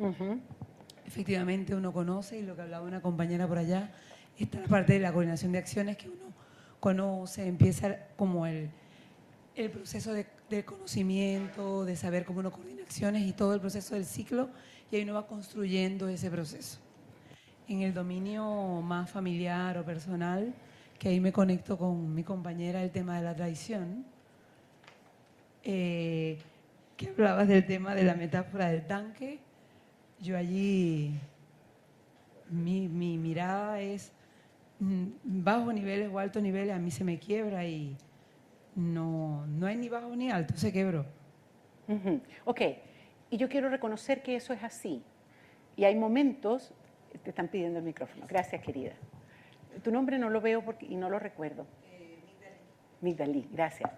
[1.05, 3.91] efectivamente uno conoce, y lo que hablaba una compañera por allá,
[4.37, 6.33] está la parte de la coordinación de acciones que uno
[6.79, 8.69] conoce, empieza como el,
[9.55, 10.27] el proceso de,
[10.65, 14.49] conocimiento, de saber cómo uno coordina acciones y todo el proceso del ciclo,
[14.97, 16.79] y uno va construyendo ese proceso.
[17.67, 20.53] En el dominio más familiar o personal,
[20.99, 24.05] que ahí me conecto con mi compañera el tema de la traición,
[25.63, 26.37] eh,
[26.95, 29.39] que hablabas del tema de la metáfora del tanque,
[30.19, 31.11] yo allí,
[32.49, 34.11] mi, mi mirada es
[34.79, 37.95] Mm, bajos niveles o altos niveles, a mí se me quiebra y
[38.75, 41.05] no, no hay ni bajo ni alto, se quebró.
[42.45, 42.61] Ok,
[43.35, 45.03] y yo quiero reconocer que eso es así.
[45.75, 46.73] Y hay momentos,
[47.21, 48.93] te están pidiendo el micrófono, gracias querida.
[49.83, 51.67] Tu nombre no lo veo porque, y no lo recuerdo.
[51.91, 52.17] Eh,
[53.01, 53.91] Migdalí, gracias.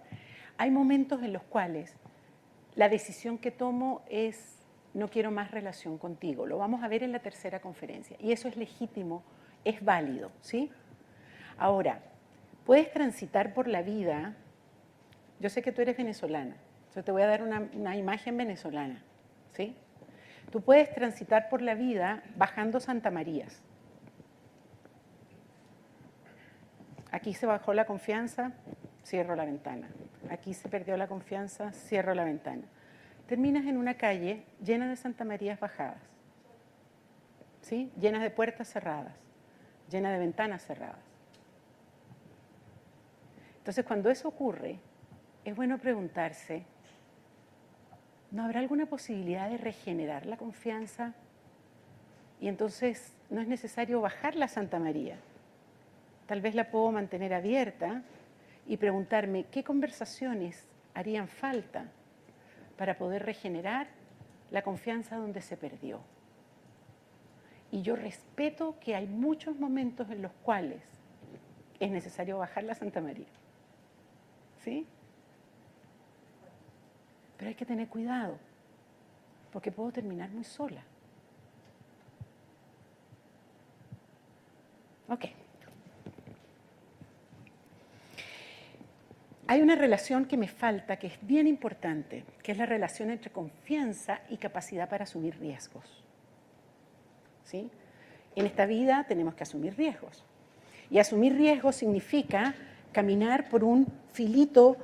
[0.56, 1.94] Hay momentos en los cuales
[2.74, 4.58] la decisión que tomo es
[4.92, 6.44] no quiero más relación contigo.
[6.44, 8.16] Lo vamos a ver en la tercera conferencia.
[8.18, 9.22] Y eso es legítimo
[9.64, 10.68] es válido, ¿sí?
[11.58, 12.00] Ahora,
[12.66, 14.34] puedes transitar por la vida,
[15.38, 16.56] yo sé que tú eres venezolana,
[16.94, 19.04] yo te voy a dar una, imagen venezolana,
[19.54, 19.76] ¿sí?
[20.50, 23.62] Tú puedes transitar por la vida bajando Santa Marías.
[27.10, 28.52] Aquí se bajó la confianza,
[29.04, 29.88] cierro la ventana.
[30.30, 32.62] Aquí se perdió la confianza, cierro la ventana.
[33.26, 36.00] Terminas en una calle llena de Santa Marías bajadas,
[37.60, 37.92] ¿sí?
[37.98, 39.12] llenas de puertas cerradas
[39.90, 40.96] llena de ventanas cerradas.
[43.58, 44.78] Entonces, cuando eso ocurre,
[45.44, 46.64] es bueno preguntarse,
[48.30, 51.14] ¿no habrá alguna posibilidad de regenerar la confianza?
[52.40, 55.16] Y entonces no es necesario bajar la Santa María.
[56.26, 58.02] Tal vez la puedo mantener abierta
[58.66, 61.86] y preguntarme qué conversaciones harían falta
[62.76, 63.88] para poder regenerar
[64.50, 66.00] la confianza donde se perdió.
[67.70, 70.82] Y yo respeto que hay muchos momentos en los cuales
[71.80, 73.26] es necesario bajar la Santa María.
[74.58, 74.86] ¿Sí?
[77.38, 78.36] Pero hay que tener cuidado,
[79.52, 80.82] porque puedo terminar muy sola.
[85.08, 85.24] Ok.
[89.46, 93.30] Hay una relación que me falta, que es bien importante, que es la relación entre
[93.30, 96.04] confianza y capacidad para asumir riesgos.
[97.44, 97.70] ¿sí?
[98.36, 100.22] En esta vida tenemos que asumir riesgos.
[100.90, 102.54] Y asumir riesgos significa
[102.92, 104.76] caminar por un filito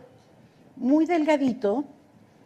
[0.77, 1.85] muy delgadito,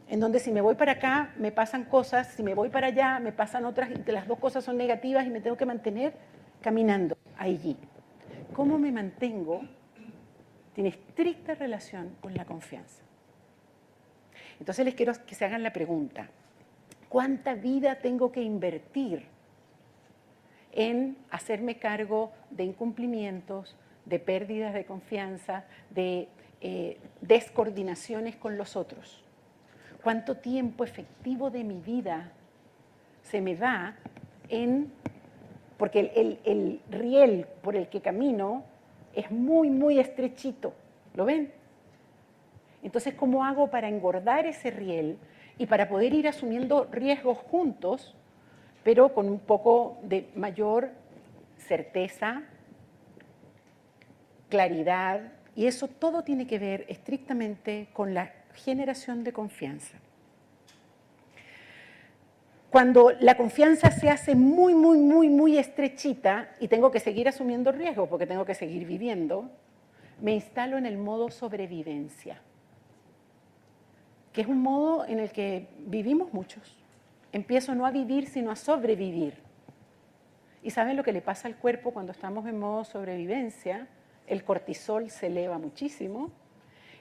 [0.09, 3.21] en donde si me voy para acá me pasan cosas, si me voy para allá
[3.21, 6.15] me pasan otras, y las dos cosas son negativas y me tengo que mantener
[6.61, 7.77] caminando allí.
[8.55, 9.63] ¿Cómo me mantengo?
[10.75, 13.03] Tiene estricta relación con la confianza.
[14.59, 16.29] Entonces les quiero que se hagan la pregunta,
[17.09, 19.27] ¿cuánta vida tengo que invertir
[20.73, 26.29] en hacerme cargo de incumplimientos, de pérdidas de confianza, de
[26.61, 29.25] eh, descoordinaciones con los otros?
[30.03, 32.33] ¿Cuánto tiempo efectivo de mi vida
[33.23, 33.97] se me va
[34.49, 34.93] en...
[35.77, 38.65] Porque el riel por el que camino
[39.15, 40.73] es muy, muy estrechito.
[41.15, 41.53] ¿Lo ven?
[42.83, 45.19] Entonces, ¿cómo hago para engordar ese riel
[45.59, 48.15] y para poder ir asumiendo riesgos juntos,
[48.85, 50.91] pero con un poco de mayor
[51.57, 52.43] certeza,
[54.49, 55.33] claridad?
[55.57, 59.99] Y eso todo tiene que ver estrictamente con la generación de confianza.
[62.71, 67.73] Cuando la confianza se hace muy, muy, muy, muy estrechita y tengo que seguir asumiendo
[67.73, 69.51] riesgos porque tengo que seguir viviendo,
[70.21, 72.43] me instalo en el modo sobrevivencia,
[74.33, 76.77] que es un modo en el que vivimos muchos.
[77.33, 79.35] Empiezo no a vivir, sino a sobrevivir.
[80.63, 83.89] ¿Y saben lo que le pasa al cuerpo cuando estamos en modo sobrevivencia?
[84.27, 86.33] El cortisol se eleva muchísimo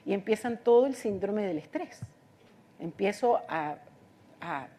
[0.08, 2.00] y empiezan todo el síndrome del estrés.
[2.80, 3.76] Empiezo a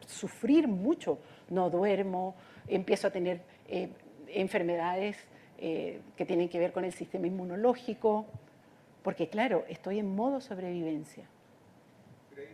[0.08, 1.20] sufrir mucho.
[1.50, 2.36] No duermo,
[2.68, 3.90] empiezo a tener eh,
[4.28, 5.18] enfermedades
[5.60, 8.26] eh, que tienen que ver con el sistema inmunológico,
[9.04, 11.26] porque claro, estoy en modo sobrevivencia.
[12.34, 12.50] Pero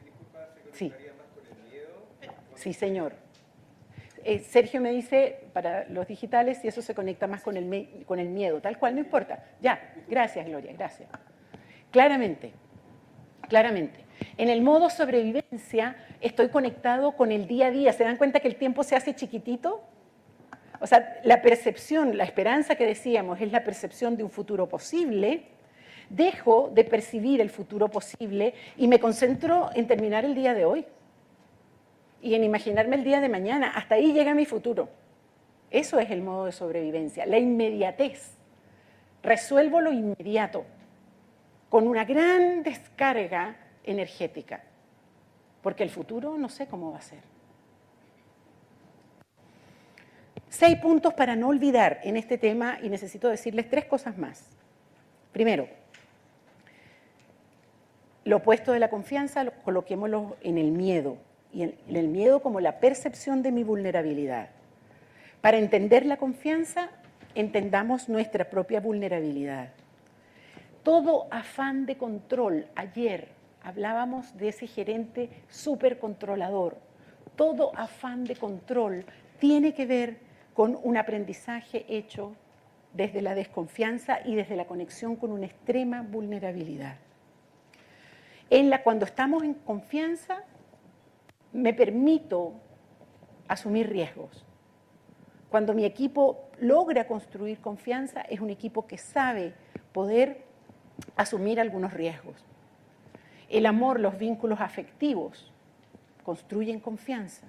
[0.74, 0.90] ¿se Sí.
[0.90, 2.36] más con el miedo?
[2.56, 3.14] Sí, señor.
[4.26, 8.20] Eh, Sergio me dice, para los digitales, si eso se conecta más con el, con
[8.20, 9.46] el miedo, tal cual, no importa.
[9.62, 11.10] Ya, gracias, Gloria, gracias.
[11.92, 12.52] Claramente,
[13.48, 14.06] claramente.
[14.38, 17.94] En el modo sobrevivencia estoy conectado con el día a día.
[17.94, 19.84] ¿Se dan cuenta que el tiempo se hace chiquitito?
[20.80, 25.44] O sea, la percepción, la esperanza que decíamos es la percepción de un futuro posible.
[26.10, 30.86] Dejo de percibir el futuro posible y me concentro en terminar el día de hoy
[32.22, 33.72] y en imaginarme el día de mañana.
[33.76, 34.90] Hasta ahí llega mi futuro.
[35.72, 38.32] Eso es el modo de sobrevivencia, la inmediatez.
[39.24, 40.66] Resuelvo lo inmediato
[41.76, 44.64] con una gran descarga energética,
[45.62, 47.20] porque el futuro no sé cómo va a ser.
[50.48, 54.48] Seis puntos para no olvidar en este tema y necesito decirles tres cosas más.
[55.34, 55.68] Primero,
[58.24, 61.18] lo opuesto de la confianza, lo- coloquémoslo en el miedo,
[61.52, 64.48] y en en el miedo como la percepción de mi vulnerabilidad.
[65.42, 66.88] Para entender la confianza,
[67.34, 69.72] entendamos nuestra propia vulnerabilidad.
[70.86, 73.30] Todo afán de control, ayer
[73.64, 76.78] hablábamos de ese gerente súper controlador,
[77.36, 79.04] todo afán de control
[79.40, 80.20] tiene que ver
[80.54, 82.36] con un aprendizaje hecho
[82.94, 86.98] desde la desconfianza y desde la conexión con una extrema vulnerabilidad.
[88.52, 90.44] En la cuando estamos en confianza,
[91.52, 92.54] me permito
[93.48, 94.46] asumir riesgos.
[95.50, 99.56] Cuando mi equipo logra construir confianza, es un equipo que sabe
[99.92, 100.45] poder
[101.16, 102.36] asumir algunos riesgos.
[103.50, 105.52] El amor, los vínculos afectivos
[106.24, 107.48] construyen confianza.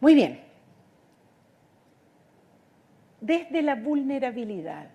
[0.00, 0.40] Muy bien.
[3.20, 4.88] Desde la vulnerabilidad,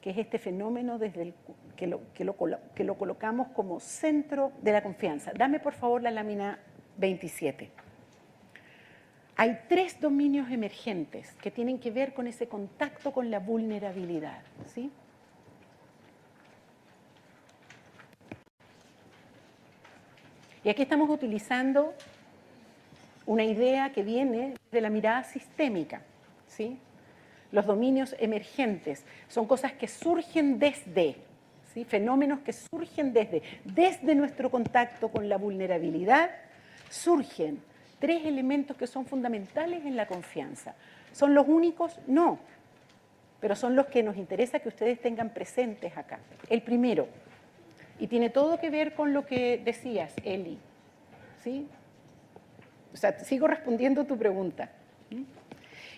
[0.00, 1.34] que es este fenómeno desde el,
[1.76, 2.36] que, lo, que, lo,
[2.74, 5.32] que lo colocamos como centro de la confianza.
[5.36, 6.60] Dame por favor la lámina
[6.98, 7.70] 27.
[9.36, 14.42] Hay tres dominios emergentes que tienen que ver con ese contacto con la vulnerabilidad.
[14.66, 14.92] ¿sí?
[20.64, 21.92] Y aquí estamos utilizando
[23.26, 26.00] una idea que viene de la mirada sistémica.
[26.46, 26.78] ¿sí?
[27.52, 31.16] Los dominios emergentes son cosas que surgen desde,
[31.74, 31.84] ¿sí?
[31.84, 36.30] fenómenos que surgen desde, desde nuestro contacto con la vulnerabilidad,
[36.88, 37.60] surgen
[37.98, 40.74] tres elementos que son fundamentales en la confianza.
[41.12, 41.98] ¿Son los únicos?
[42.06, 42.38] No,
[43.38, 46.18] pero son los que nos interesa que ustedes tengan presentes acá.
[46.48, 47.06] El primero,
[47.98, 50.58] y tiene todo que ver con lo que decías, Eli,
[51.42, 51.66] ¿sí?
[52.92, 54.70] O sea, sigo respondiendo tu pregunta.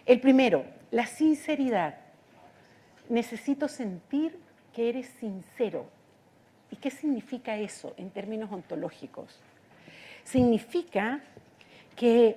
[0.04, 1.96] El primero, la sinceridad.
[3.08, 4.38] Necesito sentir
[4.74, 5.86] que eres sincero.
[6.70, 9.38] ¿Y qué significa eso en términos ontológicos?
[10.24, 11.20] Significa
[11.94, 12.36] que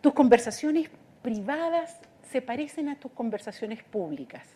[0.00, 0.90] tus conversaciones
[1.22, 1.98] privadas
[2.30, 4.46] se parecen a tus conversaciones públicas.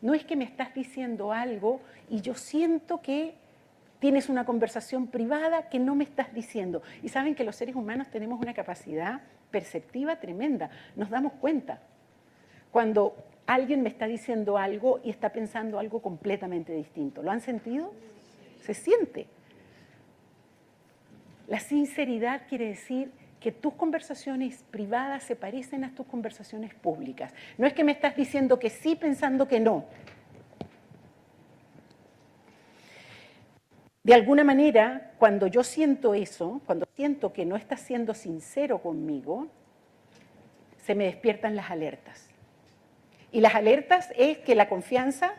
[0.00, 3.34] No es que me estás diciendo algo y yo siento que
[3.98, 6.82] tienes una conversación privada que no me estás diciendo.
[7.02, 9.20] Y saben que los seres humanos tenemos una capacidad
[9.50, 10.70] perceptiva tremenda.
[10.96, 11.80] Nos damos cuenta
[12.70, 13.16] cuando
[13.46, 17.22] alguien me está diciendo algo y está pensando algo completamente distinto.
[17.22, 17.92] ¿Lo han sentido?
[18.62, 19.26] Se siente.
[21.48, 27.32] La sinceridad quiere decir que tus conversaciones privadas se parecen a tus conversaciones públicas.
[27.58, 29.84] No es que me estás diciendo que sí pensando que no.
[34.06, 39.48] De alguna manera, cuando yo siento eso, cuando siento que no estás siendo sincero conmigo,
[40.84, 42.28] se me despiertan las alertas.
[43.32, 45.34] Y las alertas es que la confianza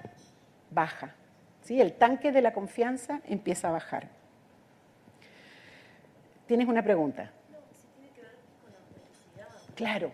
[0.69, 1.15] baja.
[1.61, 1.79] ¿sí?
[1.79, 4.09] El tanque de la confianza empieza a bajar.
[6.45, 7.31] ¿Tienes una pregunta?
[9.75, 10.11] Claro.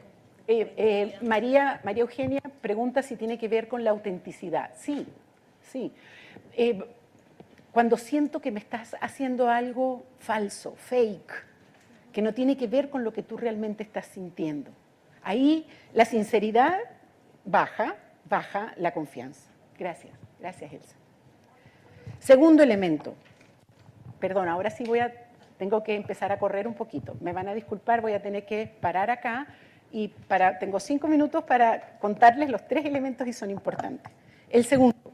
[0.48, 4.70] Eh, eh, María, María Eugenia pregunta si tiene que ver con la autenticidad.
[4.76, 5.08] Sí,
[5.64, 5.92] sí.
[6.56, 6.84] Eh,
[7.74, 11.34] cuando siento que me estás haciendo algo falso, fake,
[12.14, 14.72] que no tiene que ver con lo que tú realmente estás sintiendo.
[15.24, 16.78] Ahí la sinceridad
[17.44, 17.96] baja,
[18.30, 19.50] baja la confianza.
[19.78, 20.96] Gracias, gracias Elsa.
[22.20, 23.16] Segundo elemento.
[24.20, 25.12] Perdón, ahora sí voy a,
[25.58, 27.16] tengo que empezar a correr un poquito.
[27.22, 29.48] Me van a disculpar, voy a tener que parar acá
[29.92, 34.12] y para, tengo cinco minutos para contarles los tres elementos y son importantes.
[34.50, 35.13] El segundo,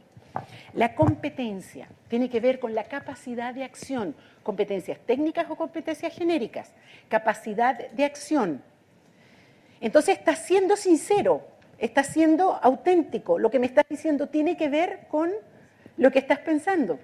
[0.74, 6.74] la competencia tiene que ver con la capacidad de acción, competencias técnicas o competencias genéricas,
[7.08, 8.62] capacidad de acción.
[9.82, 15.08] Entonces estás siendo sincero, estás siendo auténtico, lo que me estás diciendo tiene que ver
[15.08, 15.32] con
[15.98, 17.00] lo que estás pensando.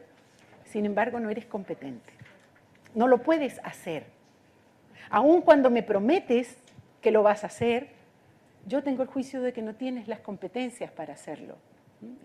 [0.65, 2.11] Sin embargo, no eres competente.
[2.93, 4.05] No lo puedes hacer.
[5.09, 6.57] Aun cuando me prometes
[7.01, 7.89] que lo vas a hacer,
[8.65, 11.55] yo tengo el juicio de que no tienes las competencias para hacerlo.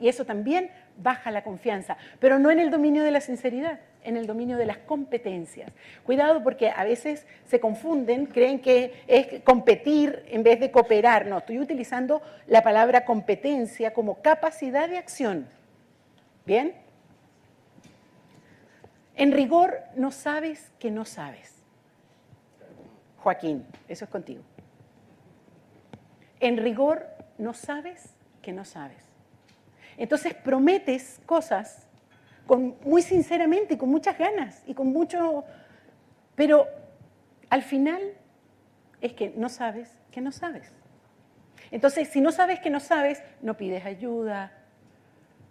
[0.00, 4.16] Y eso también baja la confianza, pero no en el dominio de la sinceridad, en
[4.16, 5.72] el dominio de las competencias.
[6.04, 11.26] Cuidado porque a veces se confunden, creen que es competir en vez de cooperar.
[11.26, 15.48] No, estoy utilizando la palabra competencia como capacidad de acción.
[16.46, 16.74] ¿Bien?
[19.16, 21.54] En rigor, no sabes que no sabes.
[23.18, 24.42] Joaquín, eso es contigo.
[26.40, 27.06] En rigor,
[27.36, 29.09] no sabes que no sabes.
[30.01, 31.86] Entonces prometes cosas
[32.46, 35.44] con, muy sinceramente con muchas ganas y con mucho...
[36.34, 36.66] Pero
[37.51, 38.01] al final
[39.03, 40.72] es que no sabes que no sabes.
[41.70, 44.53] Entonces, si no sabes que no sabes, no pides ayuda,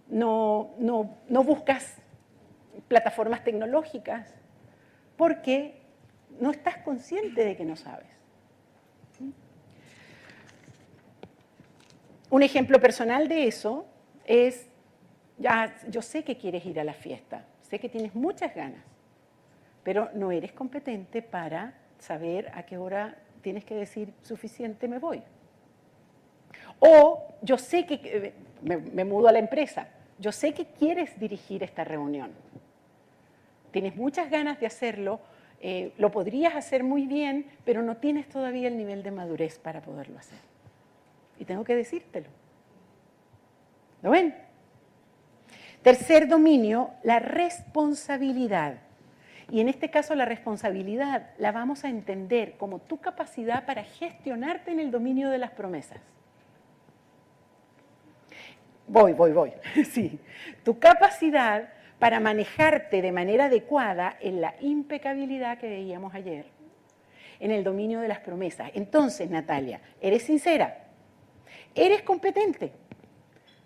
[0.07, 1.97] no, no, no buscas
[2.87, 4.33] plataformas tecnológicas,
[5.15, 5.79] porque
[6.39, 8.07] no estás consciente de que no sabes.
[12.31, 13.85] Un ejemplo personal de eso
[14.29, 14.69] es,
[15.39, 18.83] ya, yo sé que quieres ir a la fiesta, sé que tienes muchas ganas,
[19.83, 25.23] pero no eres competente para saber a qué hora tienes que decir suficiente me voy.
[26.77, 29.87] O yo sé que, eh, me, mudo a la empresa,
[30.19, 32.29] yo sé que quieres dirigir esta reunión,
[33.71, 35.21] tienes muchas ganas de hacerlo,
[35.59, 39.81] eh, lo podrías hacer muy bien, pero no tienes todavía el nivel de madurez para
[39.81, 40.39] poderlo hacer.
[41.39, 42.27] Y tengo que decírtelo.
[44.01, 44.35] ¿Lo ven?
[45.81, 48.79] Tercer dominio, la responsabilidad.
[49.51, 54.71] Y en este caso la responsabilidad la vamos a entender como tu capacidad para gestionarte
[54.71, 55.99] en el dominio de las promesas.
[58.87, 59.51] Voy, voy, voy.
[59.85, 60.19] Sí.
[60.63, 61.69] Tu capacidad
[61.99, 66.45] para manejarte de manera adecuada en la impecabilidad que veíamos ayer,
[67.39, 68.71] en el dominio de las promesas.
[68.73, 70.85] Entonces, Natalia, ¿eres sincera?
[71.75, 72.71] ¿Eres competente?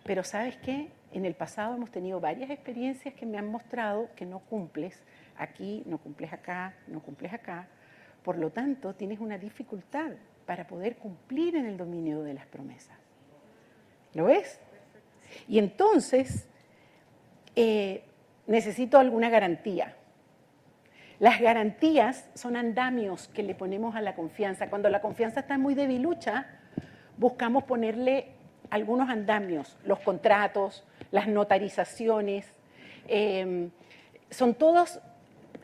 [0.03, 0.91] Pero sabes qué?
[1.13, 5.01] En el pasado hemos tenido varias experiencias que me han mostrado que no cumples
[5.37, 7.67] aquí, no cumples acá, no cumples acá.
[8.23, 10.11] Por lo tanto, tienes una dificultad
[10.45, 12.97] para poder cumplir en el dominio de las promesas.
[14.13, 14.59] ¿Lo ves?
[15.47, 16.47] Y entonces,
[17.55, 18.03] eh,
[18.47, 19.95] necesito alguna garantía.
[21.19, 24.69] Las garantías son andamios que le ponemos a la confianza.
[24.69, 26.47] Cuando la confianza está muy debilucha,
[27.17, 28.32] buscamos ponerle
[28.73, 32.51] algunos andamios, los contratos, las notarizaciones,
[33.07, 33.69] em,
[34.31, 34.99] son todos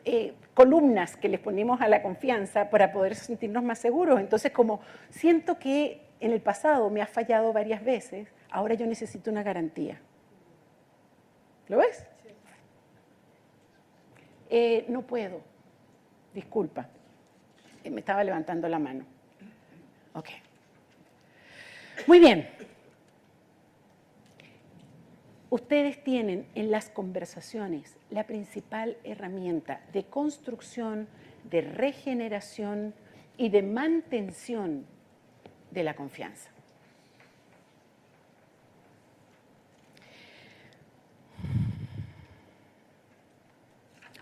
[0.04, 4.20] eh, columnas que les ponemos a la confianza para poder sentirnos más seguros.
[4.20, 9.28] Entonces, como siento que en el pasado me ha fallado varias veces, ahora yo necesito
[9.28, 10.00] una garantía.
[11.66, 12.06] ¿Lo ves?
[14.50, 15.40] Eh, no puedo,
[16.32, 16.86] disculpa,
[17.82, 19.04] eh, me estaba levantando la mano.
[20.14, 20.28] Ok.
[22.06, 22.69] Muy bien.
[25.50, 31.08] Ustedes tienen en las conversaciones la principal herramienta de construcción,
[31.42, 32.94] de regeneración
[33.36, 34.86] y de mantención
[35.72, 36.50] de la confianza.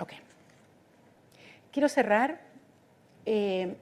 [0.01, 0.13] Ok.
[1.73, 2.41] quiero cerrar
[3.27, 3.77] eh,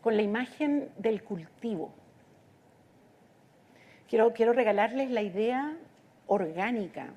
[0.00, 1.94] con la imagen del cultivo.
[4.14, 5.76] Quiero, quiero regalarles la idea
[6.28, 7.08] orgánica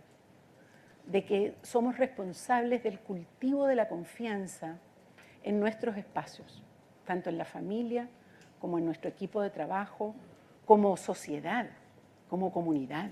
[1.06, 4.80] de que somos responsables del cultivo de la confianza
[5.44, 6.64] en nuestros espacios,
[7.06, 8.10] tanto en la familia
[8.60, 10.16] como en nuestro equipo de trabajo,
[10.66, 11.70] como sociedad,
[12.32, 13.12] como comunidad.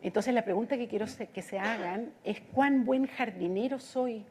[0.00, 4.24] Entonces la pregunta que quiero que se hagan es cuán buen jardinero soy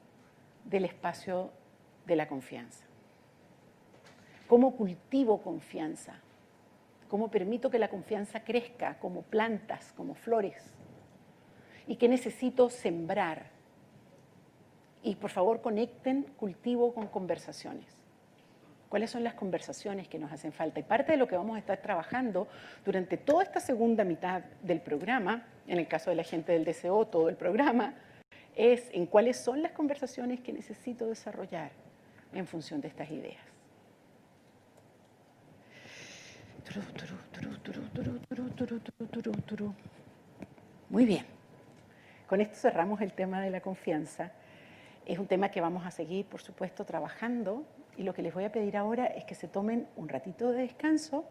[0.65, 1.51] del espacio
[2.07, 2.85] de la confianza.
[4.47, 6.23] ¿Cómo cultivo confianza?
[7.09, 10.73] ¿Cómo permito que la confianza crezca como plantas, como flores?
[11.87, 13.47] ¿Y qué necesito sembrar?
[15.01, 17.87] Y por favor conecten cultivo con conversaciones.
[18.89, 20.79] ¿Cuáles son las conversaciones que nos hacen falta?
[20.79, 22.47] Y parte de lo que vamos a estar trabajando
[22.85, 27.07] durante toda esta segunda mitad del programa, en el caso de la gente del DCO,
[27.07, 27.95] todo el programa,
[28.55, 31.71] es en cuáles son las conversaciones que necesito desarrollar
[32.33, 33.48] en función de estas ideas.
[40.89, 41.25] Muy bien.
[42.27, 44.31] Con esto cerramos el tema de la confianza.
[45.05, 47.63] Es un tema que vamos a seguir, por supuesto, trabajando
[47.97, 50.61] y lo que les voy a pedir ahora es que se tomen un ratito de
[50.61, 51.25] descanso